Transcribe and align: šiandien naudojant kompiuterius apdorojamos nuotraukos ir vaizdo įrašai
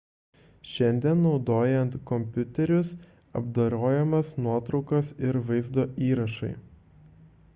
šiandien 0.69 1.19
naudojant 1.25 1.97
kompiuterius 2.11 2.89
apdorojamos 3.41 4.33
nuotraukos 4.47 5.13
ir 5.29 5.39
vaizdo 5.51 5.85
įrašai 6.07 6.53